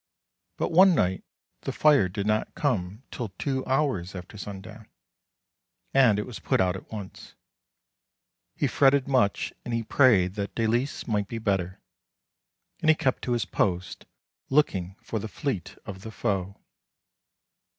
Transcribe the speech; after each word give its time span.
But 0.57 0.71
one 0.71 0.95
night 0.95 1.23
the 1.61 1.71
fire 1.71 2.09
did 2.09 2.25
not 2.25 2.55
come 2.55 3.03
till 3.11 3.29
two 3.37 3.63
hours 3.67 4.15
after 4.15 4.35
sundown, 4.35 4.87
and 5.93 6.17
it 6.17 6.25
was 6.25 6.39
put 6.39 6.59
out 6.59 6.75
at 6.75 6.91
once. 6.91 7.35
He 8.55 8.65
fretted 8.65 9.07
much, 9.07 9.53
and 9.63 9.75
he 9.75 9.83
prayed 9.83 10.33
that 10.33 10.55
Dalice 10.55 11.05
might 11.07 11.27
be 11.27 11.37
better, 11.37 11.83
and 12.79 12.89
he 12.89 12.95
kept 12.95 13.21
to 13.25 13.33
his 13.33 13.45
post, 13.45 14.07
looking 14.49 14.95
for 15.03 15.19
the 15.19 15.27
fleet 15.27 15.77
of 15.85 16.01
the 16.01 16.09
foe. 16.09 16.59